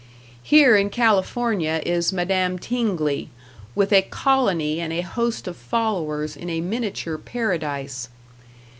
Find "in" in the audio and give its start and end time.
0.75-0.89, 6.35-6.49